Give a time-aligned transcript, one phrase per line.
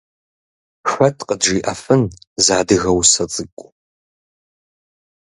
[0.91, 2.01] Хэт къыджиӏэфын
[2.43, 3.69] зы адыгэ усэ цӏыкӏу?